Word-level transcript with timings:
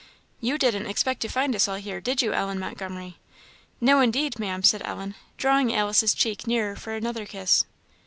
You 0.39 0.57
didn't 0.57 0.87
expect 0.87 1.19
to 1.21 1.27
find 1.29 1.55
us 1.55 1.67
all 1.67 1.75
here, 1.75 2.01
did 2.01 2.23
you, 2.23 2.33
Ellen 2.33 2.57
Montgomery?" 2.57 3.19
"No, 3.79 3.99
indeed, 4.01 4.39
Ma'am," 4.39 4.63
said 4.63 4.81
Ellen, 4.83 5.13
drawing 5.37 5.75
Alice's 5.75 6.15
cheek 6.15 6.47
nearer 6.47 6.75
for 6.75 6.95
another 6.95 7.27
kiss. 7.27 7.65